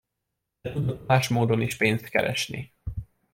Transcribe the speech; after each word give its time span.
De 0.61 0.71
tudott 0.71 1.07
más 1.07 1.27
módon 1.29 1.61
is 1.61 1.77
pénzt 1.77 2.09
keresni. 2.09 2.73